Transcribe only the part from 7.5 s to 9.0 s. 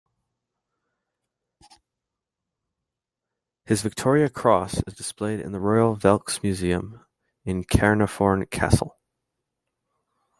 Caernarfon Castle.